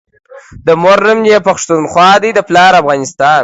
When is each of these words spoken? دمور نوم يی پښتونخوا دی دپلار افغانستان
دمور 0.65 0.99
نوم 1.07 1.19
يی 1.29 1.37
پښتونخوا 1.47 2.09
دی 2.23 2.29
دپلار 2.39 2.71
افغانستان 2.81 3.39